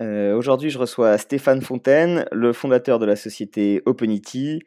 [0.00, 4.60] Euh, aujourd'hui, je reçois Stéphane Fontaine, le fondateur de la société Openity,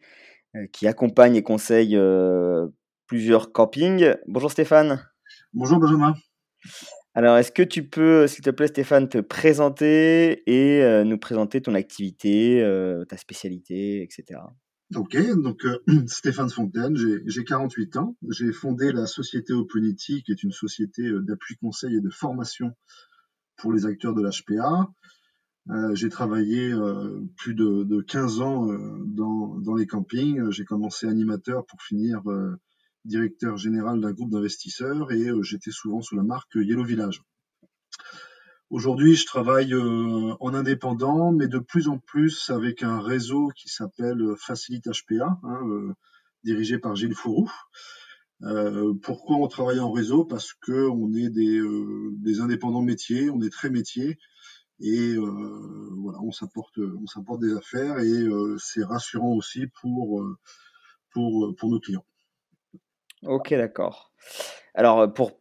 [0.55, 1.97] euh, qui accompagne et conseille
[3.07, 4.15] plusieurs campings.
[4.27, 5.05] Bonjour Stéphane.
[5.53, 6.13] Bonjour Benjamin.
[7.13, 11.75] Alors, est-ce que tu peux, s'il te plaît, Stéphane, te présenter et nous présenter ton
[11.75, 12.65] activité,
[13.09, 14.39] ta spécialité, etc.
[14.95, 18.17] Ok, donc euh, Stéphane Fontaine, j'ai 48 ans.
[18.29, 22.75] J'ai fondé la société Openity, qui est une société euh, d'appui conseil et de formation
[23.55, 24.91] pour les acteurs de l'HPA.
[25.69, 28.67] Euh, j'ai travaillé euh, plus de, de, 15 ans
[29.05, 30.49] dans, dans, les campings.
[30.49, 32.21] J'ai commencé animateur pour finir
[33.05, 37.21] directeur général d'un groupe d'investisseurs et j'étais souvent sous la marque Yellow Village.
[38.71, 43.67] Aujourd'hui, je travaille euh, en indépendant, mais de plus en plus avec un réseau qui
[43.67, 45.93] s'appelle Facilite HPA, hein, euh,
[46.45, 47.51] dirigé par Gilles Fourou.
[48.43, 50.23] Euh, pourquoi on travaille en réseau?
[50.23, 51.61] Parce que on est des,
[52.13, 54.17] des, indépendants métiers, on est très métiers,
[54.81, 58.25] et voilà, on s'apporte, on s'apporte des affaires, et
[58.59, 60.23] c'est rassurant aussi pour
[61.11, 62.05] pour pour nos clients.
[63.23, 64.11] Ok, d'accord.
[64.73, 65.31] Alors pour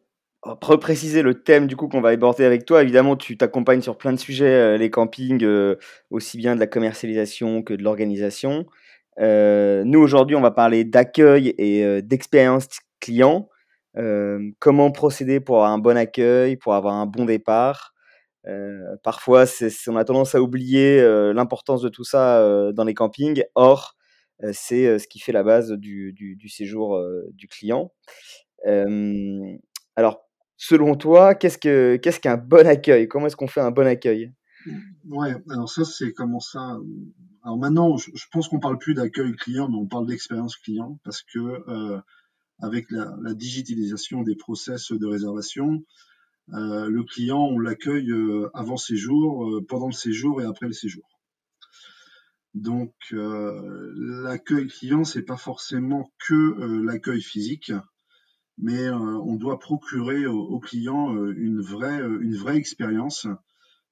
[0.80, 2.82] préciser le thème du coup qu'on va aborder avec toi.
[2.82, 5.76] Évidemment, tu t'accompagnes sur plein de sujets, euh, les campings, euh,
[6.10, 8.66] aussi bien de la commercialisation que de l'organisation.
[9.20, 12.68] Euh, nous aujourd'hui, on va parler d'accueil et d'expérience
[13.00, 13.48] client.
[14.60, 17.92] comment procéder pour avoir un bon accueil, pour avoir un bon départ.
[19.02, 19.44] Parfois,
[19.88, 21.02] on a tendance à oublier
[21.32, 23.42] l'importance de tout ça dans les campings.
[23.54, 23.96] Or,
[24.52, 27.00] c'est ce qui fait la base du, du, du séjour
[27.32, 27.92] du client.
[29.96, 30.30] alors,
[30.60, 33.08] selon toi, qu'est-ce que qu'est-ce qu'un bon accueil?
[33.08, 34.32] Comment est-ce qu'on fait un bon accueil?
[35.08, 36.78] Ouais, alors ça c'est comment ça
[37.42, 41.22] Alors maintenant, je, pense qu'on parle plus d'accueil client, mais on parle d'expérience client parce
[41.22, 41.98] que euh,
[42.58, 45.80] avec la, digitalisation des process de réservation, euh,
[46.52, 51.04] le client on l'accueille euh, avant séjour, pendant le séjour et après le séjour.
[52.54, 57.72] Donc l'accueil client c'est pas forcément que l'accueil physique
[58.60, 63.26] mais euh, on doit procurer aux, clients euh, une vraie, euh, une vraie expérience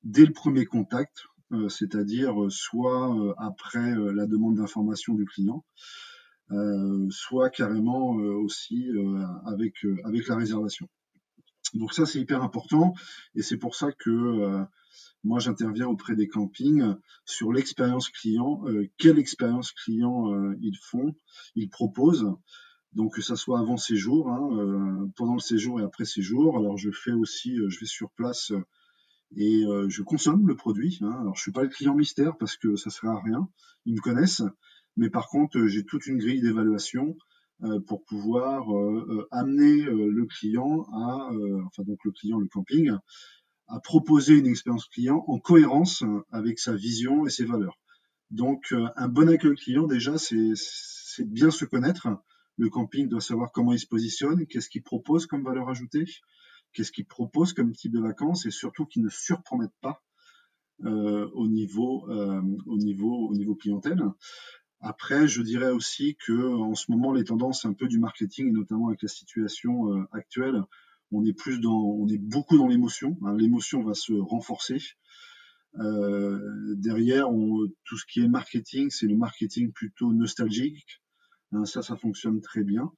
[0.03, 1.25] dès le premier contact,
[1.71, 5.65] c'est-à-dire soit après la demande d'information du client,
[7.09, 8.87] soit carrément aussi
[9.47, 10.89] avec, avec la réservation.
[11.75, 12.95] Donc ça, c'est hyper important
[13.35, 14.65] et c'est pour ça que
[15.25, 18.65] moi, j'interviens auprès des campings sur l'expérience client,
[18.97, 21.15] quelle expérience client ils font,
[21.55, 22.33] ils proposent,
[22.93, 26.59] donc que ça soit avant séjour, hein, euh, pendant le séjour et après séjour.
[26.59, 28.65] Alors je fais aussi, euh, je vais sur place euh,
[29.37, 30.99] et je consomme le produit.
[31.03, 31.15] Hein.
[31.21, 33.49] Alors je suis pas le client mystère parce que ça sert à rien,
[33.85, 34.43] ils me connaissent.
[34.97, 37.15] Mais par contre, j'ai toute une grille d'évaluation
[37.87, 38.67] pour pouvoir
[39.31, 41.31] amener le client à,
[41.67, 42.93] enfin donc le client, le camping,
[43.67, 47.79] à proposer une expérience client en cohérence avec sa vision et ses valeurs.
[48.31, 50.55] Donc un bon accueil client déjà, c'est
[51.27, 52.09] bien se connaître
[52.59, 56.05] le camping doit savoir comment il se positionne, qu'est-ce qu'il propose comme valeur ajoutée,
[56.73, 60.03] qu'est-ce qu'il propose comme type de vacances et surtout qu'il ne surpromette pas
[60.85, 64.03] euh, au niveau euh, au niveau au niveau clientèle.
[64.81, 68.53] Après, je dirais aussi que en ce moment, les tendances un peu du marketing, et
[68.53, 70.63] notamment avec la situation euh, actuelle,
[71.11, 73.17] on est plus dans, on est beaucoup dans l'émotion.
[73.25, 73.35] Hein.
[73.37, 74.79] l'émotion va se renforcer.
[75.75, 77.29] derrière,
[77.85, 81.01] tout ce qui est marketing, c'est le marketing plutôt nostalgique,
[81.53, 82.93] Hein, ça, ça fonctionne très bien.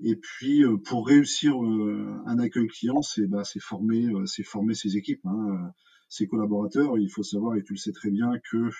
[0.00, 4.74] Et puis, euh, pour réussir euh, un accueil client, c'est bah, former, euh, c'est former
[4.74, 5.72] ses équipes, hein,
[6.08, 6.98] ses collaborateurs.
[6.98, 8.70] Il faut savoir, et tu le sais très bien, que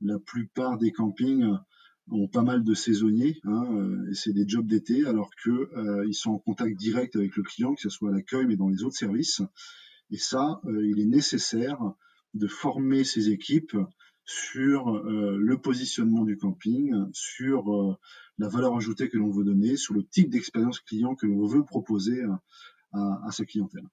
[0.00, 1.56] la plupart des campings
[2.10, 3.66] ont pas mal de saisonniers, hein,
[4.10, 7.74] et c'est des jobs d'été, alors que ils sont en contact direct avec le client,
[7.74, 9.42] que ce soit à l'accueil, mais dans les autres services.
[10.10, 11.78] Et ça, il est nécessaire
[12.34, 13.76] de former ses équipes
[14.24, 17.98] sur le positionnement du camping, sur
[18.38, 21.64] la valeur ajoutée que l'on veut donner, sur le type d'expérience client que l'on veut
[21.64, 22.22] proposer
[22.92, 23.86] à, sa clientèle.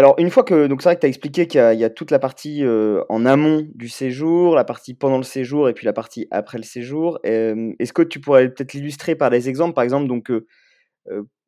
[0.00, 2.10] Alors, une fois que, donc c'est vrai que tu as expliqué qu'il y, a toute
[2.10, 5.92] la partie euh, en amont du séjour, la partie pendant le séjour et puis la
[5.92, 7.18] partie après le séjour.
[7.26, 9.74] Euh, est-ce que tu pourrais peut-être l'illustrer par des exemples?
[9.74, 10.46] Par exemple, donc, euh,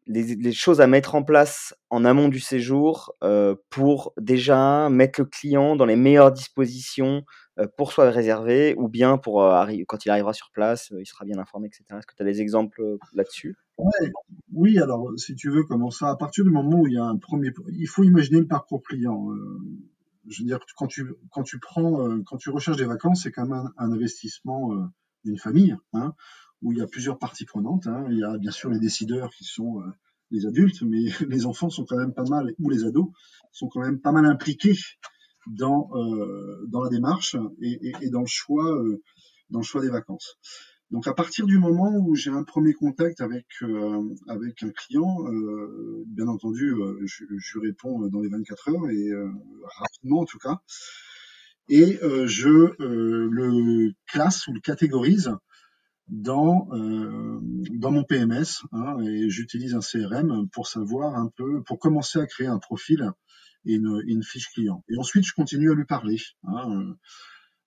[0.07, 3.15] les, choses à mettre en place en amont du séjour
[3.71, 7.25] pour déjà mettre le client dans les meilleures dispositions
[7.77, 9.43] pour soit réserver ou bien pour
[9.87, 11.85] quand il arrivera sur place, il sera bien informé, etc.
[11.91, 13.57] Est-ce que tu as des exemples là-dessus?
[14.53, 16.11] Oui, alors si tu veux, comment ça?
[16.11, 18.83] À partir du moment où il y a un premier, il faut imaginer le parcours
[18.83, 19.29] client.
[20.29, 23.47] je veux dire, quand tu quand tu prends, quand tu recherches des vacances, c'est quand
[23.47, 24.71] même un, investissement
[25.25, 25.77] d'une famille.
[25.93, 26.15] Hein
[26.63, 27.87] où il y a plusieurs parties prenantes.
[27.87, 28.07] Hein.
[28.11, 29.85] Il y a bien sûr les décideurs qui sont euh,
[30.33, 33.11] les adultes, mais les enfants sont quand même pas mal, ou les ados,
[33.53, 34.77] sont quand même pas mal impliqués
[35.47, 39.03] dans, euh, dans la démarche et, et, et, dans, le choix, euh,
[39.51, 40.39] dans le choix des vacances.
[40.91, 45.25] Donc à partir du moment où j'ai un premier contact avec euh, avec un client,
[45.27, 46.75] euh, bien entendu,
[47.07, 49.09] je, je, réponds dans les 24 heures et
[49.81, 50.61] rapidement en tout cas,
[51.71, 55.35] et je le classe ou le catégorise
[56.09, 57.39] dans, euh,
[57.73, 62.27] dans mon PMS hein, et j'utilise un CRM pour savoir un peu, pour commencer à
[62.27, 63.11] créer un profil
[63.65, 64.85] et une, une fiche client.
[64.89, 66.19] Et ensuite, je continue à lui parler.
[66.45, 66.95] Hein,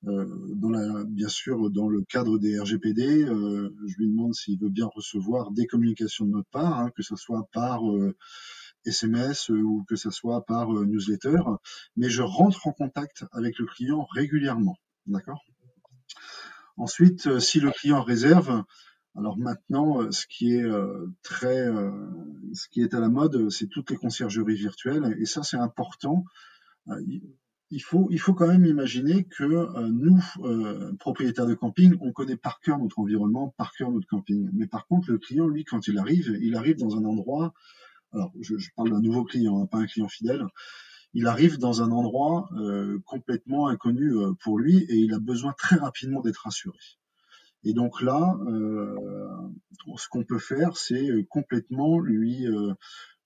[0.05, 4.59] euh, dans la, bien sûr, dans le cadre des RGPD, euh, je lui demande s'il
[4.59, 7.81] veut bien recevoir des communications de notre part, hein, que ce soit par
[8.85, 11.39] SMS ou que ce soit par newsletter,
[11.95, 14.77] mais je rentre en contact avec le client régulièrement.
[15.07, 15.43] D'accord?
[16.77, 18.63] Ensuite, euh, si le client réserve,
[19.15, 21.67] alors maintenant, euh, ce qui est euh, très,
[22.53, 26.25] ce qui est à la mode, c'est toutes les conciergeries virtuelles, et ça c'est important.
[27.71, 30.21] Il faut, il faut quand même imaginer que nous,
[30.99, 34.49] propriétaires de camping, on connaît par cœur notre environnement, par cœur notre camping.
[34.53, 37.53] Mais par contre, le client, lui, quand il arrive, il arrive dans un endroit.
[38.13, 40.45] Alors, je, je parle d'un nouveau client, hein, pas un client fidèle
[41.15, 45.53] il arrive dans un endroit euh, complètement inconnu euh, pour lui et il a besoin
[45.57, 46.77] très rapidement d'être rassuré.
[47.63, 48.95] Et donc là, euh,
[49.95, 52.45] ce qu'on peut faire, c'est complètement lui,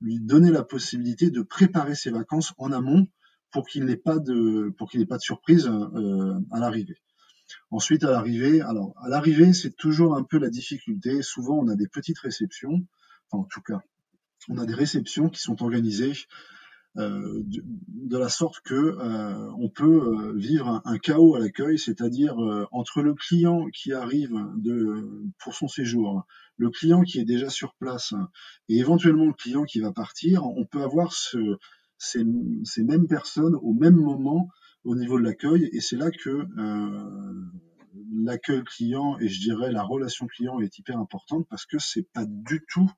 [0.02, 3.08] donner la possibilité de préparer ses vacances en amont
[3.52, 6.96] pour qu'il n'ait pas de pour qu'il n'ait pas de surprise à l'arrivée.
[7.70, 11.22] Ensuite, à l'arrivée, alors à l'arrivée, c'est toujours un peu la difficulté.
[11.22, 12.88] Souvent, on a des petites réceptions,
[13.30, 13.82] enfin en tout cas,
[14.48, 16.14] on a des réceptions qui sont organisées
[16.98, 22.36] euh, de, la sorte que euh, on peut euh, vivre un, chaos à l'accueil, c'est-à-dire
[22.72, 24.36] entre le client qui arrive
[25.38, 26.26] pour son séjour,
[26.58, 28.14] le client qui est déjà sur place
[28.68, 31.58] et éventuellement le client qui va partir, on peut avoir ce,
[32.00, 32.26] ces,
[32.64, 34.50] ces, mêmes personnes au même moment
[34.84, 36.46] au niveau de l'accueil et c'est là que
[38.16, 42.26] l'accueil client et je dirais la relation client est hyper importante parce que c'est pas
[42.26, 42.90] du tout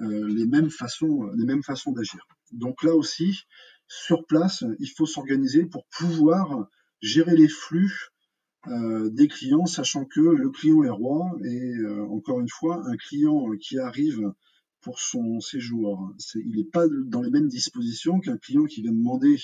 [0.00, 2.26] les mêmes façons, les mêmes façons d'agir.
[2.52, 3.44] Donc là aussi,
[3.86, 6.68] sur place, il faut s'organiser pour pouvoir
[7.00, 8.10] gérer les flux
[8.66, 12.96] euh, des clients, sachant que le client est roi et euh, encore une fois, un
[12.96, 14.32] client qui arrive
[14.80, 19.36] pour son séjour, il n'est pas dans les mêmes dispositions qu'un client qui vient demander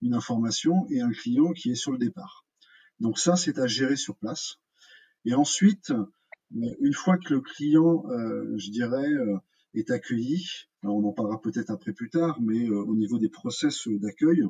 [0.00, 2.44] une information et un client qui est sur le départ.
[3.00, 4.56] Donc ça, c'est à gérer sur place.
[5.24, 5.92] Et ensuite,
[6.50, 8.04] une fois que le client,
[8.56, 9.10] je dirais,
[9.74, 10.46] est accueilli.
[10.90, 14.42] On en parlera peut-être après plus tard, mais euh, au niveau des process d'accueil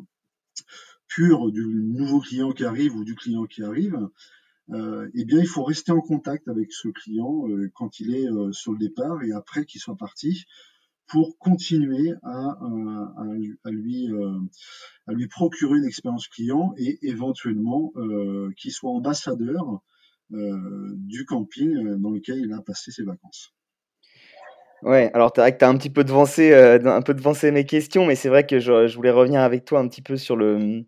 [1.08, 3.98] pur du nouveau client qui arrive ou du client qui arrive,
[4.70, 8.28] euh, eh bien, il faut rester en contact avec ce client euh, quand il est
[8.52, 10.44] sur le départ et après qu'il soit parti
[11.06, 12.58] pour continuer à,
[13.64, 14.08] à, lui,
[15.06, 17.92] à lui procurer une expérience client et éventuellement
[18.56, 19.82] qu'il soit ambassadeur
[20.30, 23.52] du camping dans lequel il a passé ses vacances.
[24.82, 28.16] Ouais, alors tu as un petit peu devancé, euh, un peu devancé mes questions, mais
[28.16, 30.84] c'est vrai que je, voulais revenir avec toi un petit peu sur le,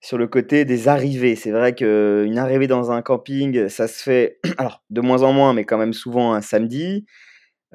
[0.00, 1.36] sur le côté des arrivées.
[1.36, 5.52] C'est vrai qu'une arrivée dans un camping, ça se fait, alors de moins en moins,
[5.52, 7.04] mais quand même souvent un samedi.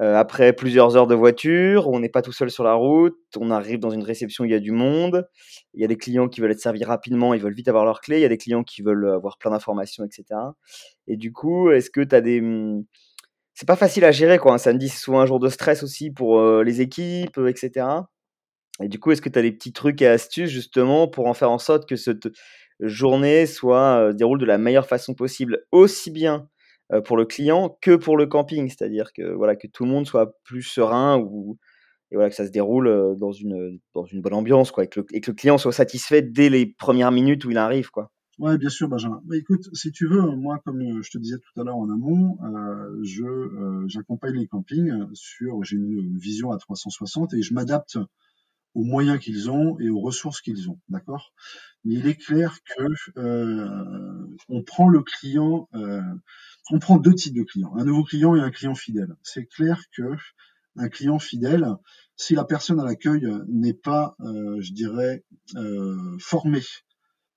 [0.00, 3.50] Euh, après plusieurs heures de voiture, on n'est pas tout seul sur la route, on
[3.50, 5.28] arrive dans une réception il y a du monde,
[5.74, 8.00] il y a des clients qui veulent être servis rapidement, ils veulent vite avoir leur
[8.00, 10.24] clé, il y a des clients qui veulent avoir plein d'informations, etc.
[11.06, 12.40] Et du coup, est-ce que tu as des
[13.60, 14.54] c'est pas facile à gérer quoi.
[14.54, 17.86] Un samedi, c'est souvent un jour de stress aussi pour les équipes, etc.
[18.82, 21.34] Et du coup, est-ce que tu as des petits trucs et astuces justement pour en
[21.34, 22.28] faire en sorte que cette
[22.80, 26.48] journée soit euh, déroule de la meilleure façon possible, aussi bien
[27.04, 30.32] pour le client que pour le camping, c'est-à-dire que voilà que tout le monde soit
[30.42, 31.58] plus serein ou
[32.10, 35.00] et voilà que ça se déroule dans une dans une bonne ambiance quoi, et que
[35.00, 38.10] le, et que le client soit satisfait dès les premières minutes où il arrive quoi.
[38.40, 39.22] Ouais, bien sûr, Benjamin.
[39.26, 41.90] Mais écoute, si tu veux, moi, comme euh, je te disais tout à l'heure en
[41.90, 47.52] amont, euh, je euh, j'accompagne les campings sur, j'ai une vision à 360 et je
[47.54, 47.98] m'adapte
[48.74, 51.32] aux moyens qu'ils ont et aux ressources qu'ils ont, d'accord?
[51.84, 52.84] Mais il est clair que
[53.18, 56.02] euh, on prend le client, euh,
[56.70, 59.14] on prend deux types de clients, un nouveau client et un client fidèle.
[59.22, 60.04] C'est clair que
[60.76, 61.66] un client fidèle
[62.16, 65.24] si la personne à l'accueil n'est pas, je dirais,
[66.20, 66.62] formée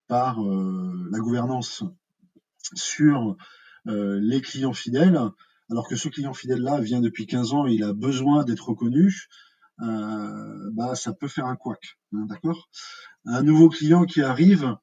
[0.08, 1.84] par la gouvernance
[2.74, 3.36] sur
[3.86, 5.20] les clients fidèles,
[5.70, 9.28] alors que ce client fidèle-là vient depuis 15 ans et il a besoin d'être reconnu,
[9.82, 11.98] euh, bah, ça peut faire un couac.
[12.14, 12.70] Hein, d'accord?
[13.26, 14.76] Un nouveau client qui arrive,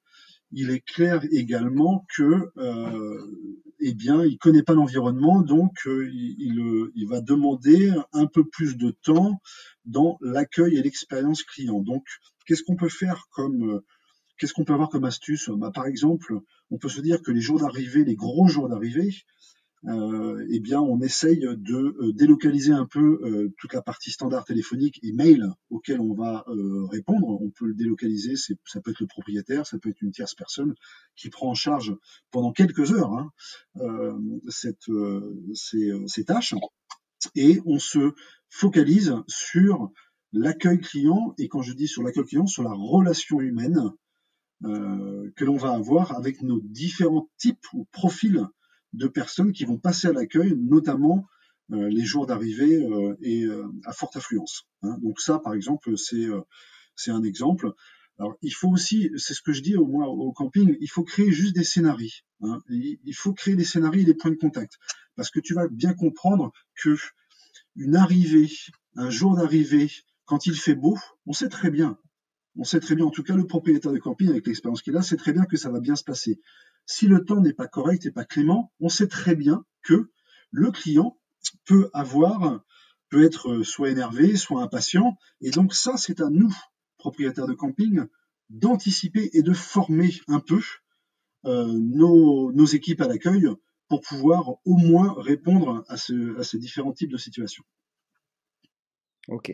[0.53, 7.07] il est clair également que euh, eh bien, il connaît pas l'environnement, donc euh, il,
[7.09, 9.41] va demander un peu plus de temps
[9.85, 11.81] dans l'accueil et l'expérience client.
[11.81, 12.05] Donc,
[12.47, 13.81] qu'est-ce qu'on peut faire comme
[14.40, 15.50] qu'est-ce qu'on peut avoir comme astuce?
[15.50, 19.14] Bah, Par exemple, on peut se dire que les jours d'arrivée, les gros jours d'arrivée,
[19.87, 24.44] euh, eh bien, on essaye de euh, délocaliser un peu euh, toute la partie standard
[24.44, 26.44] téléphonique et mail auquel on va
[26.90, 27.40] répondre.
[27.40, 30.75] On peut le délocaliser, ça peut être le propriétaire, ça peut être une tierce personne
[31.16, 31.94] qui prend en charge
[32.30, 33.30] pendant quelques heures hein,
[34.49, 36.54] ces, tâches.
[37.35, 38.12] Et on se
[38.49, 39.90] focalise sur
[40.32, 43.92] l'accueil client, et quand je dis sur l'accueil client, sur la relation humaine
[44.62, 48.47] que l'on va avoir avec nos différents types ou profils
[48.93, 51.26] de personnes qui vont passer à l'accueil, notamment
[51.73, 54.67] euh, les jours d'arrivée euh, et euh, à forte affluence.
[54.83, 54.99] Hein.
[55.02, 57.73] Donc ça, par exemple, c'est un exemple.
[58.19, 61.31] Alors, il faut aussi, c'est ce que je dis au au camping, il faut créer
[61.31, 62.11] juste des scénarios.
[62.43, 62.61] Hein.
[62.69, 64.79] Il faut créer des scénarios et des points de contact,
[65.17, 66.97] parce que tu vas bien comprendre que
[67.76, 68.50] une arrivée,
[68.97, 69.90] un jour d'arrivée,
[70.25, 71.99] quand il fait beau, on sait très bien,
[72.57, 75.02] on sait très bien, en tout cas le propriétaire de camping avec l'expérience qu'il a,
[75.02, 76.40] sait très bien que ça va bien se passer.
[76.87, 80.11] Si le temps n'est pas correct et pas clément, on sait très bien que
[80.50, 81.16] le client
[81.64, 82.64] peut avoir,
[83.09, 85.16] peut être soit énervé, soit impatient.
[85.40, 86.54] Et donc ça, c'est à nous,
[86.99, 88.04] propriétaires de camping,
[88.49, 90.61] d'anticiper et de former un peu
[91.47, 93.49] euh, nos, équipes à l'accueil
[93.88, 97.64] pour pouvoir au moins répondre à, à ces différents types de situations.
[99.28, 99.52] Ok.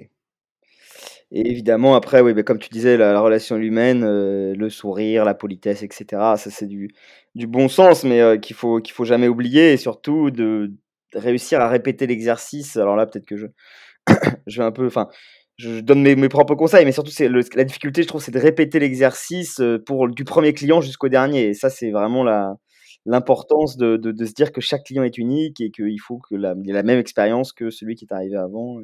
[1.33, 5.35] Et évidemment, après, oui, bah, comme tu disais, la, relation humaine, euh, le sourire, la
[5.35, 6.07] politesse, etc.
[6.37, 6.89] Ça, c'est du,
[7.35, 10.73] du bon sens, mais euh, qu'il faut qu'il faut jamais oublier, et surtout de,
[11.15, 12.77] réussir à répéter l'exercice.
[12.77, 13.47] Alors là, peut-être que je,
[14.47, 15.09] je vais un peu, enfin,
[15.59, 18.39] je donne mes, mes propres conseils, mais surtout, c'est la difficulté, je trouve, c'est de
[18.41, 21.49] répéter l'exercice euh, du premier client jusqu'au dernier.
[21.49, 22.55] Et ça, c'est vraiment la
[23.07, 26.73] l'importance de, de, se dire que chaque client est unique et qu'il faut qu'il ait
[26.73, 28.81] la même expérience que celui qui est arrivé avant.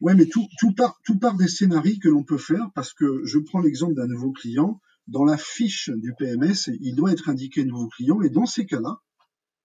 [0.00, 3.38] Ouais, mais tout, part, tout part des scénarios que l'on peut faire parce que je
[3.38, 4.80] prends l'exemple d'un nouveau client.
[5.06, 9.00] Dans la fiche du PMS, il doit être indiqué nouveau client et dans ces cas-là,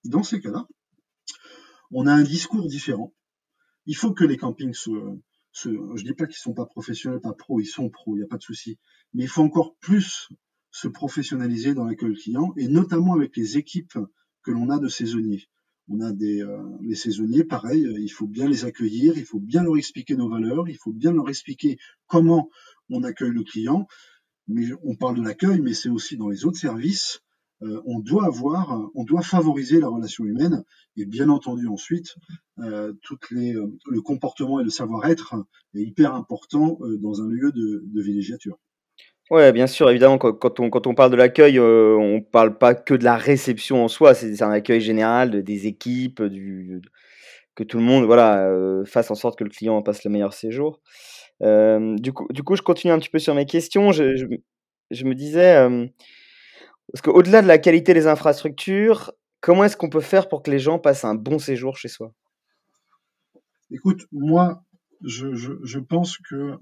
[0.04, 0.66] dans ces cas-là,
[1.90, 3.14] on a un discours différent.
[3.86, 4.90] Il faut que les campings se,
[5.52, 8.24] se je dis pas qu'ils sont pas professionnels, pas pros, ils sont pros, il n'y
[8.24, 8.78] a pas de souci.
[9.14, 10.28] Mais il faut encore plus
[10.70, 13.98] se professionnaliser dans l'accueil client et notamment avec les équipes
[14.42, 15.48] que l'on a de saisonniers.
[15.88, 19.38] On a des euh, les saisonniers, pareil, euh, il faut bien les accueillir, il faut
[19.38, 22.50] bien leur expliquer nos valeurs, il faut bien leur expliquer comment
[22.90, 23.86] on accueille le client.
[24.48, 27.20] Mais on parle de l'accueil, mais c'est aussi dans les autres services.
[27.62, 30.64] Euh, on doit avoir, on doit favoriser la relation humaine
[30.96, 32.14] et bien entendu ensuite,
[33.02, 35.34] toutes les, le comportement et le savoir-être
[35.74, 38.58] est hyper important dans un lieu de, de villégiature.
[39.30, 42.76] Ouais, bien sûr, évidemment, quand, on, quand on parle de l'accueil, euh, on parle pas
[42.76, 46.22] que de la réception en soi, c'est un accueil général des équipes,
[47.56, 50.32] que tout le monde voilà, euh, fasse en sorte que le client passe le meilleur
[50.32, 50.80] séjour.
[51.42, 53.90] Euh, du, coup, du coup, je continue un petit peu sur mes questions.
[53.90, 54.14] Je,
[54.92, 55.56] je, me disais,
[56.92, 60.60] parce qu'au-delà de la qualité des infrastructures, comment est-ce qu'on peut faire pour que les
[60.60, 62.12] gens passent un bon séjour chez soi?
[63.72, 64.62] Écoute, moi,
[65.02, 66.52] je, je pense que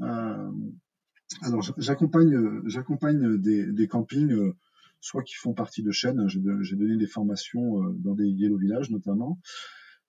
[1.43, 4.55] alors, j'accompagne, euh, j'accompagne des, des campings, euh,
[5.01, 6.29] soit qui font partie de chaînes.
[6.29, 9.39] J'ai, donné des formations euh, dans des yellow villages notamment.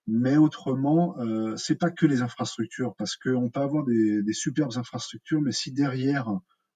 [0.08, 4.78] Mais autrement, euh, c'est pas que les infrastructures, parce qu'on peut avoir des, des superbes
[4.78, 6.30] infrastructures, mais si derrière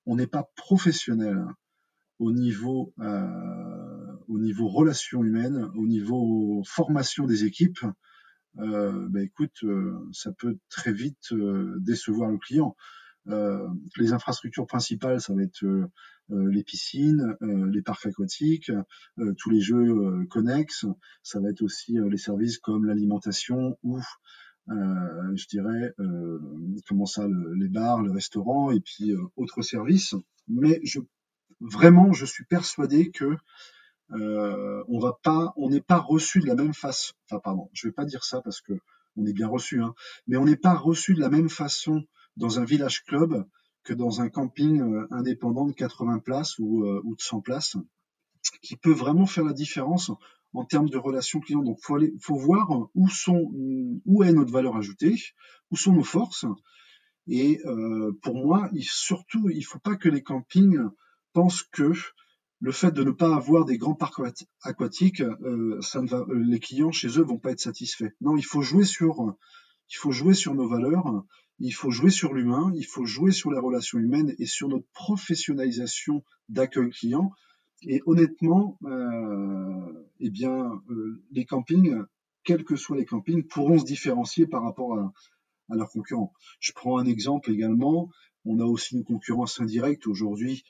[0.05, 1.45] on n'est pas professionnel
[2.17, 7.85] au niveau, euh, au niveau relations humaines, au niveau formation des équipes,
[8.57, 9.63] euh, ben écoute,
[10.11, 11.33] ça peut très vite
[11.77, 12.75] décevoir le client.
[13.29, 13.67] Euh,
[13.97, 15.87] les infrastructures principales, ça va être euh,
[16.31, 18.71] euh, les piscines, les parcs aquatiques,
[19.37, 20.85] tous les jeux connexes.
[21.23, 23.99] Ça va être aussi les services comme l'alimentation ou
[24.67, 25.95] je dirais,
[26.87, 30.13] comment ça, les bars, le restaurant et puis autres services.
[30.47, 30.79] Mais
[31.59, 33.35] vraiment, je suis persuadé que
[34.11, 37.13] on n'est pas reçu de la même façon.
[37.25, 38.73] Enfin, pardon, je vais pas dire ça parce que
[39.15, 39.95] on est bien reçu, hein,
[40.27, 42.03] mais on n'est pas reçu de la même façon
[42.37, 43.45] dans un village club
[43.83, 47.77] que dans un camping euh, indépendant de 80 places ou, euh, de 100 places,
[48.61, 50.11] qui peut vraiment faire la différence
[50.53, 51.63] en termes de relations clients.
[51.63, 55.15] Donc, faut faut voir où est notre valeur ajoutée,
[55.71, 56.45] où sont nos forces.
[57.27, 60.79] Et euh, pour moi, surtout, il faut pas que les campings
[61.33, 61.91] pensent que
[62.61, 64.21] le fait de ne pas avoir des grands parcs
[64.63, 68.11] aquatiques, les clients chez eux vont pas être satisfaits.
[68.19, 69.15] Non, il faut jouer sur
[70.55, 71.23] nos valeurs,
[71.59, 74.87] il faut jouer sur l'humain, il faut jouer sur les relations humaines et sur notre
[74.93, 77.31] professionnalisation d'accueil client.
[77.83, 82.03] Et honnêtement, euh, eh bien, euh, les campings,
[82.43, 85.13] quels que soient les campings, pourront se différencier par rapport à,
[85.69, 86.33] à leurs concurrents.
[86.59, 88.09] Je prends un exemple également.
[88.45, 90.63] On a aussi une concurrence indirecte aujourd'hui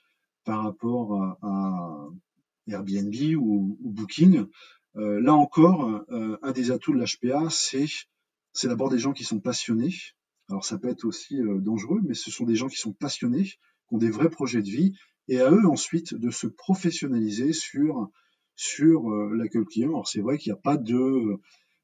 [0.43, 2.07] par rapport à,
[2.67, 4.45] Airbnb ou, Booking.
[4.95, 7.85] Euh, là encore, euh, un des atouts de l'HPA, c'est
[8.51, 9.93] c'est d'abord des gens qui sont passionnés.
[10.49, 13.43] Alors ça peut être aussi euh, dangereux, mais ce sont des gens qui sont passionnés,
[13.43, 13.59] qui
[13.91, 14.93] ont des vrais projets de vie,
[15.27, 18.09] et à eux ensuite de se professionnaliser sur
[18.55, 19.89] sur l'accueil client.
[19.89, 21.37] Alors c'est vrai qu'il n'y a pas de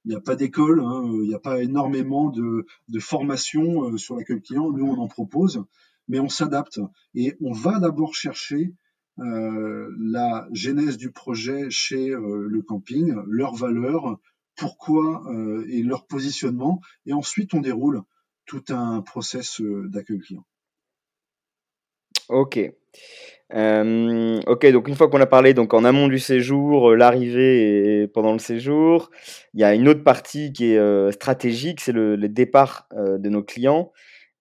[0.03, 4.15] il n'y a pas d'école, hein, il n'y a pas énormément de, de formation sur
[4.15, 4.71] l'accueil client.
[4.71, 5.63] Nous, on en propose,
[6.07, 6.79] mais on s'adapte
[7.13, 8.73] et on va d'abord chercher
[9.19, 14.19] euh, la genèse du projet chez euh, le camping, leurs valeurs,
[14.57, 18.01] pourquoi euh, et leur positionnement, et ensuite on déroule
[18.45, 20.45] tout un process d'accueil client.
[22.29, 22.57] Ok.
[23.51, 28.33] ok, donc une fois qu'on a parlé donc en amont du séjour, l'arrivée et pendant
[28.33, 29.11] le séjour,
[29.53, 33.43] il y a une autre partie qui est stratégique, c'est le, le, départ de nos
[33.43, 33.91] clients.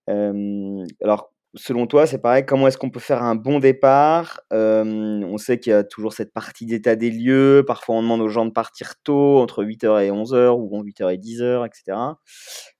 [0.08, 4.40] alors selon toi, c'est pareil, comment est-ce qu'on peut faire un bon départ?
[4.50, 8.28] On sait qu'il y a toujours cette partie d'état des lieux, parfois on demande aux
[8.28, 11.99] gens de partir tôt, entre 8h et 11h, ou 8h et 10h, etc.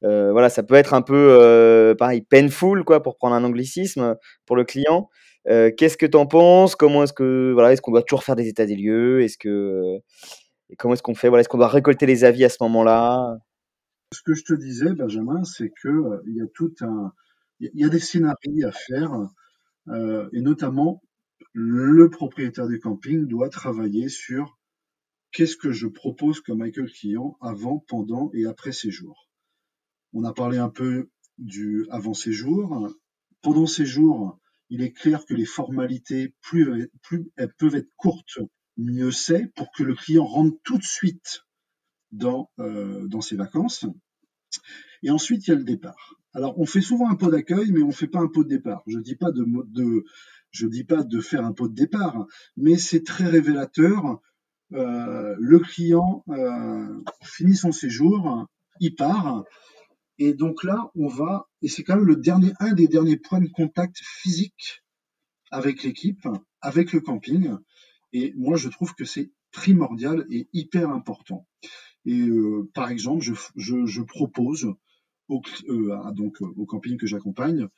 [0.03, 4.17] voilà, ça peut être un peu, pareil, painful, quoi, pour prendre un anglicisme,
[4.47, 5.09] pour le client.
[5.47, 6.75] Qu'est-ce que tu en penses?
[6.75, 9.23] Comment est-ce que, voilà, est-ce qu'on doit toujours faire des états des lieux?
[9.23, 9.99] Est-ce que,
[10.79, 11.29] comment est-ce qu'on fait?
[11.29, 13.37] Voilà, est-ce qu'on doit récolter les avis à ce moment-là?
[14.13, 17.13] Ce que je te disais, Benjamin, c'est que il y a tout un
[17.73, 19.13] il y a des scénarios à faire,
[19.89, 21.03] euh, et notamment
[21.53, 24.59] le propriétaire du camping doit travailler sur
[25.33, 29.29] qu'est-ce que je propose comme accueil client avant, pendant et après séjour.
[30.13, 32.89] On a parlé un peu du avant séjour.
[33.43, 34.39] Pendant séjour,
[34.71, 36.91] il est clair que les formalités, plus,
[37.37, 38.39] elles peuvent être courtes,
[38.77, 41.43] mieux c'est pour que le client rentre tout de suite
[42.13, 43.87] dans, euh, dans ses vacances.
[45.03, 46.15] Et ensuite, il y a le départ.
[46.35, 48.49] Alors, on fait souvent un pot d'accueil, mais on ne fait pas un pot de
[48.49, 48.83] départ.
[48.87, 48.99] Je
[50.51, 54.21] je dis pas de faire un pot de départ, mais c'est très révélateur.
[54.73, 58.47] Euh, le client euh, finit son séjour,
[58.81, 59.45] il part,
[60.19, 63.41] et donc là, on va, et c'est quand même le dernier, un des derniers points
[63.41, 64.83] de contact physique
[65.51, 66.27] avec l'équipe,
[66.61, 67.57] avec le camping.
[68.13, 71.47] Et moi, je trouve que c'est primordial et hyper important.
[72.05, 73.25] Et euh, par exemple,
[73.57, 74.75] je propose
[75.29, 77.69] au, euh, donc euh, au camping que j'accompagne,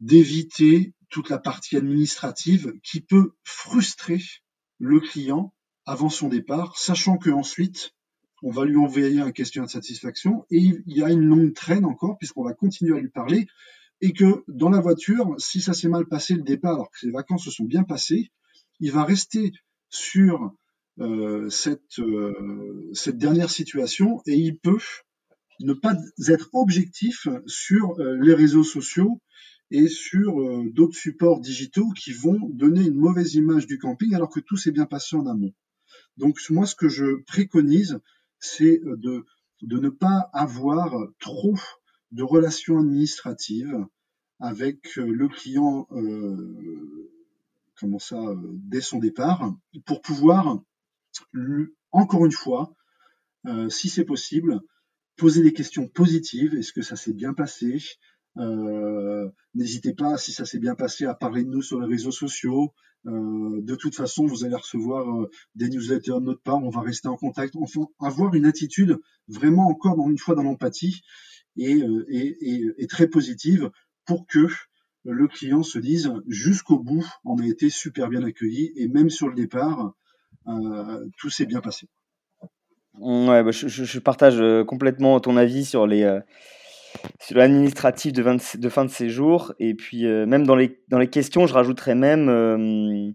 [0.00, 4.20] d'éviter toute la partie administrative qui peut frustrer
[4.78, 5.54] le client
[5.86, 7.94] avant son départ, sachant que ensuite
[8.42, 11.84] on va lui envoyer un questionnaire de satisfaction et il y a une longue traîne
[11.84, 13.46] encore puisqu'on va continuer à lui parler
[14.00, 17.10] et que dans la voiture, si ça s'est mal passé le départ alors que ses
[17.10, 18.30] vacances se sont bien passées,
[18.78, 19.52] il va rester
[19.90, 20.52] sur
[21.00, 24.78] euh, cette, euh, cette dernière situation et il peut
[25.60, 25.96] ne pas
[26.28, 29.20] être objectif sur euh, les réseaux sociaux
[29.70, 34.30] et sur euh, d'autres supports digitaux qui vont donner une mauvaise image du camping alors
[34.30, 35.52] que tout s'est bien passé en amont.
[36.16, 38.00] Donc moi, ce que je préconise,
[38.38, 39.24] c'est de,
[39.62, 41.54] de ne pas avoir trop
[42.12, 43.86] de relations administratives
[44.40, 47.10] avec euh, le client, euh,
[47.78, 48.20] comment ça,
[48.52, 50.60] dès son départ, pour pouvoir,
[51.92, 52.74] encore une fois,
[53.46, 54.60] euh, si c'est possible,
[55.18, 56.54] poser des questions positives.
[56.54, 57.82] Est-ce que ça s'est bien passé?
[58.38, 62.12] Euh, N'hésitez pas, si ça s'est bien passé, à parler de nous sur les réseaux
[62.12, 62.72] sociaux.
[63.06, 66.62] Euh, de toute façon, vous allez recevoir euh, des newsletters de notre part.
[66.62, 67.54] On va rester en contact.
[67.56, 71.02] Enfin, avoir une attitude vraiment encore dans, une fois dans l'empathie
[71.56, 73.70] et, et, très positive
[74.06, 74.46] pour que
[75.04, 79.28] le client se dise jusqu'au bout, on a été super bien accueilli et même sur
[79.28, 79.94] le départ,
[81.18, 81.88] tout s'est bien passé.
[83.00, 86.20] Ouais, bah, je, partage complètement ton avis sur les
[87.20, 89.52] sur l'administratif de, fin de séjour.
[89.58, 93.14] Et puis, même dans les, dans les questions, je rajouterais même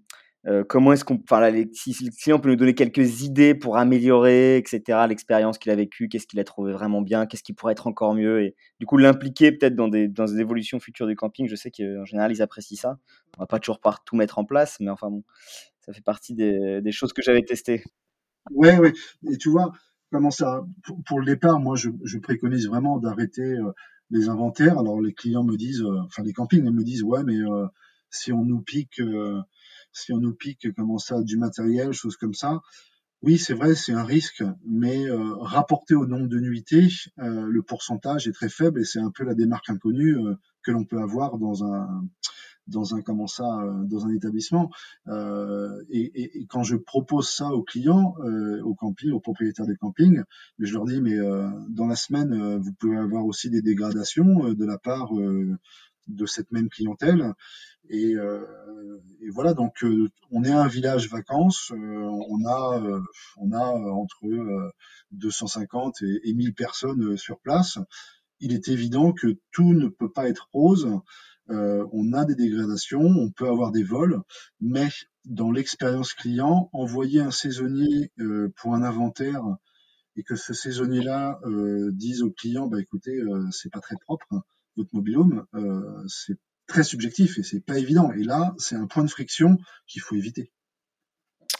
[0.67, 1.19] comment est-ce qu'on.
[1.23, 5.75] Enfin, si, le client peut nous donner quelques idées pour améliorer, etc., l'expérience qu'il a
[5.75, 8.43] vécue, qu'est-ce qu'il a trouvé vraiment bien, qu'est-ce qui pourrait être encore mieux.
[8.43, 11.47] Et du coup, l'impliquer peut-être dans des, dans des évolutions futures du camping.
[11.47, 12.97] Je sais qu'en général, ils apprécient ça.
[13.37, 15.23] On va pas toujours par tout mettre en place, mais enfin bon,
[15.79, 17.83] ça fait partie des, des choses que j'avais testées.
[18.51, 18.93] Ouais, ouais.
[19.29, 19.73] Et tu vois,
[20.11, 20.65] comment ça,
[21.05, 23.71] pour, le départ, moi, je, je préconise vraiment d'arrêter euh,
[24.09, 24.77] les inventaires.
[24.79, 27.67] Alors, les clients me disent, euh, enfin, les campings me disent, ouais, mais euh,
[28.09, 29.41] si on nous pique, euh,
[29.91, 32.61] si on nous pique, comment ça, du matériel, choses comme ça.
[33.21, 37.61] Oui, c'est vrai, c'est un risque, mais euh, rapporté au nombre de nuitées, euh, le
[37.63, 40.17] pourcentage est très faible et c'est un peu la démarque inconnue
[40.61, 42.03] que l'on peut avoir dans un
[42.67, 44.69] dans un comment ça euh, dans un établissement.
[45.07, 49.65] Euh, et, et, et, quand je propose ça aux clients euh, aux campings aux propriétaires
[49.65, 50.23] des campings
[50.59, 54.47] je leur dis mais euh, dans la semaine euh, vous pouvez avoir aussi des dégradations
[54.47, 55.11] euh, de la part
[56.07, 57.33] de cette même clientèle.
[57.89, 59.85] Et, et voilà donc
[60.31, 62.81] on est un village vacances on a
[63.37, 64.71] on a entre
[65.11, 67.79] 250 et, et 1000 personnes sur place.
[68.39, 70.89] Il est évident que tout ne peut pas être rose
[71.49, 74.21] euh, on a des dégradations, on peut avoir des vols,
[74.61, 74.89] mais
[75.25, 79.43] dans l'expérience client, envoyer un saisonnier euh, pour un inventaire
[80.15, 83.19] et que ce saisonnier-là euh, dise au client, bah écoutez,
[83.51, 84.43] c'est pas très propre,
[84.77, 85.45] votre mobilhome,
[86.07, 88.11] c'est très subjectif et c'est pas évident.
[88.11, 90.51] Et là, c'est un point de friction qu'il faut éviter.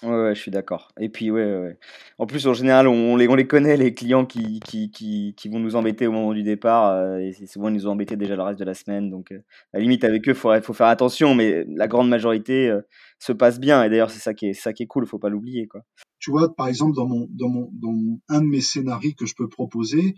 [0.04, 0.92] Ouais, ouais, je suis d'accord.
[1.00, 1.78] Et puis, ouais, ouais.
[2.18, 5.50] En plus, en général, on les, on les connaît, les clients qui, qui, qui, qui
[5.50, 6.90] vont nous embêter au moment du départ.
[6.90, 9.10] euh, et souvent, ils nous ont embêtés déjà le reste de la semaine.
[9.10, 9.38] Donc, euh,
[9.72, 11.36] à la limite, avec eux, il faut, faire attention.
[11.36, 12.82] Mais la grande majorité euh,
[13.18, 13.82] se passe bien.
[13.84, 15.08] Et d'ailleurs, c'est ça qui est, ça qui est cool.
[15.08, 15.70] faut pas l'oublier.
[16.20, 19.36] Tu vois, par exemple, dans, mon, dans, mon, dans un de mes scénarios que je
[19.36, 20.16] peux proposer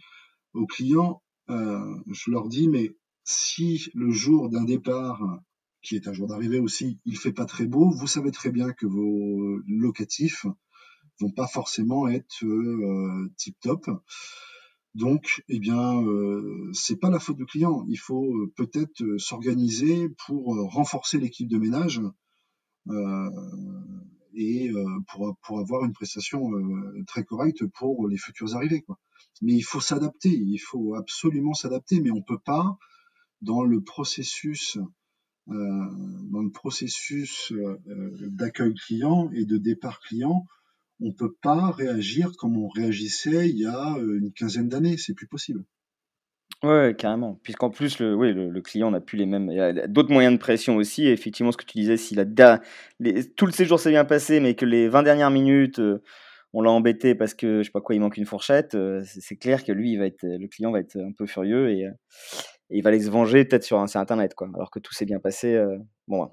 [0.56, 2.89] aux clients, je leur dis, mais
[3.24, 5.21] si le jour d'un départ,
[5.86, 8.74] qui est un jour d'arrivée aussi, il fait pas très beau, vous savez très bien
[8.74, 10.45] que vos locatifs
[11.19, 13.89] vont pas forcément être euh, tip top.
[14.95, 17.86] Donc, eh bien, euh, c'est pas la faute du client.
[17.88, 22.02] Il faut euh, peut-être euh, s'organiser pour euh, renforcer l'équipe de ménage
[22.89, 23.30] euh,
[24.34, 28.86] et euh, pour, pour avoir une prestation euh, très correcte pour les futurs arrivés.
[29.41, 32.78] Mais il faut s'adapter, il faut absolument s'adapter, mais on peut pas
[33.41, 34.84] dans le processus euh,
[35.47, 37.77] dans le processus euh,
[38.21, 40.45] d'accueil client et de départ client,
[41.01, 45.13] on peut pas réagir comme on réagissait il y a euh, une quinzaine d'années, c'est
[45.13, 45.63] plus possible.
[46.63, 47.39] Ouais, carrément.
[47.43, 49.49] Puisqu'en plus, le, client n'a plus les mêmes.
[49.51, 51.08] Il y a d'autres moyens de pression aussi.
[51.08, 52.15] Effectivement, ce que tu disais, si
[53.36, 56.01] tout le séjour s'est bien passé, mais que les 20 dernières minutes, euh,
[56.53, 59.36] on l'a embêté parce que, je sais pas quoi, il manque une fourchette, euh, c'est
[59.36, 61.91] clair que lui, le client va être un peu furieux et, euh,
[62.69, 64.49] il va aller se venger peut-être sur un site internet, quoi.
[64.56, 65.54] Alors que tout s'est bien passé.
[65.54, 66.30] euh, bon.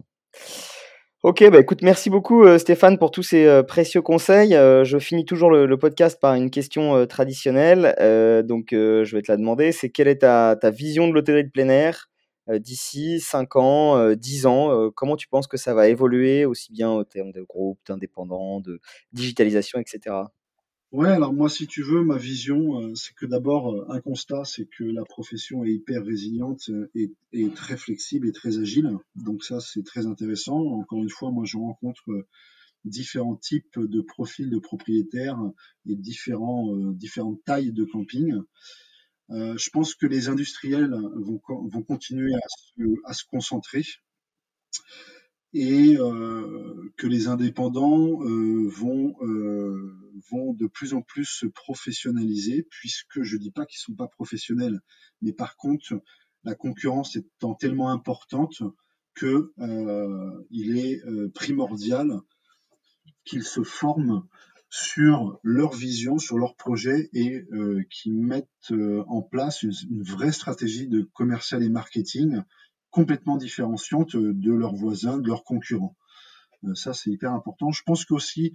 [1.23, 4.53] Ok, bah écoute, merci beaucoup euh, Stéphane pour tous ces euh, précieux conseils.
[4.53, 7.95] Je finis toujours le, podcast par une question traditionnelle,
[8.45, 9.73] donc je vais te la demander.
[9.73, 12.09] C'est quelle est ta, ta vision de l'hôtellerie de plein air
[12.51, 14.90] d'ici 5 ans, euh, 10 ans?
[14.95, 18.81] comment tu penses que ça va évoluer, aussi bien au terme de groupe, d'indépendants, de
[19.12, 20.16] digitalisation, etc.
[20.92, 24.44] Ouais, alors moi, si tu veux, ma vision, euh, c'est que d'abord, euh, un constat,
[24.44, 28.90] c'est que la profession est hyper résiliente euh, et, et très flexible et très agile.
[29.16, 30.59] Donc ça, c'est très intéressant.
[30.61, 32.05] Encore une fois, moi, je rencontre
[32.85, 35.40] différents types de profils de propriétaires
[35.87, 38.35] et différents, différentes tailles de camping.
[39.31, 43.85] Je pense que les industriels vont, vont continuer à se, à se concentrer
[45.55, 49.95] et euh, que les indépendants euh, vont, euh,
[50.31, 54.81] vont de plus en plus se professionnaliser, puisque je dis pas qu'ils sont pas professionnels,
[55.21, 56.01] mais par contre,
[56.45, 58.62] la concurrence étant tellement importante
[59.15, 62.19] que euh, il est euh, primordial
[63.25, 64.27] qu'ils se forment
[64.71, 68.73] sur leur vision, sur leur projet et euh, qu'ils mettent
[69.07, 72.43] en place une, une vraie stratégie de commercial et marketing
[72.92, 75.96] complètement différenciante de leurs voisins, de leurs concurrents.
[76.64, 77.72] Euh, ça, c'est hyper important.
[77.72, 78.52] Je pense qu'aussi,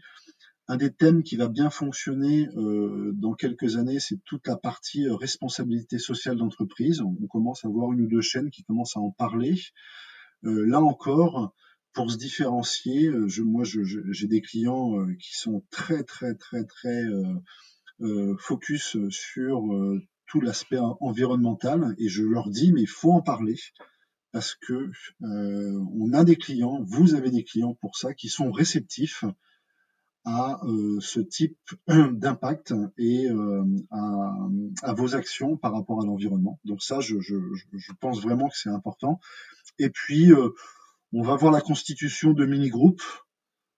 [0.70, 5.08] un des thèmes qui va bien fonctionner euh, dans quelques années, c'est toute la partie
[5.08, 7.02] euh, responsabilité sociale d'entreprise.
[7.02, 9.56] On, commence à voir une ou deux chaînes qui commencent à en parler.
[10.46, 11.54] Euh, là encore,
[11.94, 17.04] pour se différencier, euh, moi, j'ai des clients euh, qui sont très, très, très, très
[17.04, 17.34] euh,
[18.02, 23.12] euh, focus sur euh, tout l'aspect en- environnemental et je leur dis, mais il faut
[23.12, 23.56] en parler
[24.32, 24.92] parce que
[25.24, 29.24] euh, on a des clients, vous avez des clients pour ça qui sont réceptifs
[30.26, 36.60] à euh, ce type d'impact et euh, à, vos actions par rapport à l'environnement.
[36.66, 37.36] Donc ça, je, je,
[37.74, 39.22] je pense vraiment que c'est important.
[39.80, 40.50] Et puis, euh,
[41.14, 43.04] on va voir la constitution de mini-groupes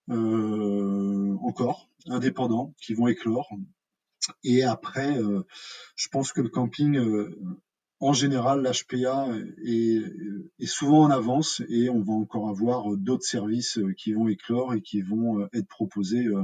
[0.09, 3.47] euh, encore indépendants qui vont éclore.
[4.43, 5.45] Et après, euh,
[5.95, 6.97] je pense que le camping,
[7.99, 9.27] en général, l'HPA
[9.65, 10.01] est,
[10.59, 14.73] est souvent en avance et on va encore avoir d'autres services euh, qui vont éclore
[14.73, 16.41] et qui vont euh, être proposés euh,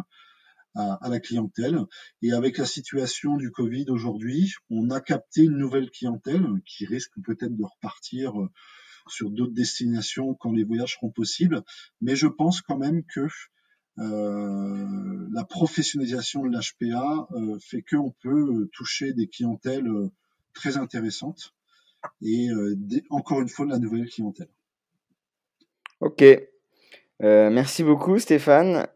[0.75, 1.79] à, la clientèle.
[2.21, 7.13] Et avec la situation du Covid aujourd'hui, on a capté une nouvelle clientèle qui risque
[7.23, 8.33] peut-être de repartir
[9.07, 11.63] sur d'autres destinations quand les voyages seront possibles.
[12.01, 13.27] Mais je pense quand même que
[13.97, 19.89] euh, la professionnalisation de l'HPA euh, fait qu'on peut toucher des clientèles
[20.55, 21.53] très intéressantes
[22.21, 22.47] et
[23.09, 24.49] encore une fois de la nouvelle clientèle.
[26.01, 26.23] Ok.
[27.19, 28.87] merci beaucoup Stéphane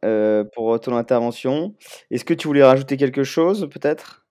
[0.54, 1.76] pour ton intervention.
[2.10, 4.26] Est-ce que tu voulais rajouter quelque chose peut-être?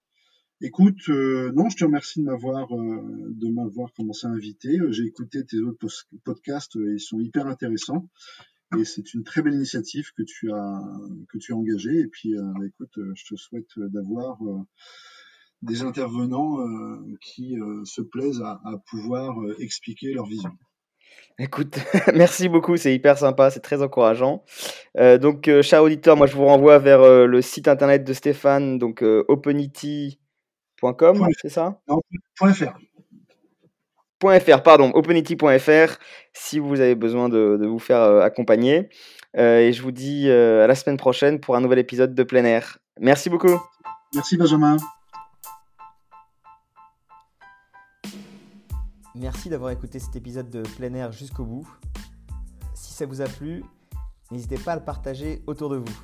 [0.61, 4.79] Écoute, non, je te remercie de m'avoir de m'avoir commencé à inviter.
[4.91, 5.87] J'ai écouté tes autres
[6.25, 8.09] podcasts, ils sont hyper intéressants.
[8.77, 10.83] Et c'est une très belle initiative que tu as
[11.29, 12.01] que tu as engagée.
[12.01, 14.61] Et puis, euh, écoute, euh, je te souhaite d'avoir euh,
[15.69, 16.59] des intervenants
[17.21, 20.51] qui se plaisent à, pouvoir expliquer leur vision.
[21.39, 21.79] Écoute,
[22.15, 24.45] merci beaucoup, c'est hyper sympa, c'est très encourageant.
[24.97, 30.19] donc, cher auditeur, moi je vous renvoie vers le site internet de Stéphane, donc openity.com,
[31.41, 31.81] c'est ça?
[31.89, 32.01] Non,
[32.53, 32.79] .fr.
[34.21, 35.99] .fr, pardon, openity.fr,
[36.33, 38.89] si vous avez besoin de, vous faire euh, accompagner.
[39.37, 42.23] Euh, et je vous dis euh, à la semaine prochaine pour un nouvel épisode de
[42.23, 42.79] plein air.
[42.99, 43.61] Merci beaucoup.
[44.15, 44.77] Merci Benjamin.
[49.21, 51.69] Merci d'avoir écouté cet épisode de plein air jusqu'au bout.
[52.75, 53.65] Si ça vous a plu,
[54.31, 55.99] n'hésitez pas à le partager autour de vous.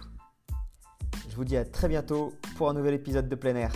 [1.28, 3.72] Je vous dis à très bientôt pour un nouvel épisode de plein air.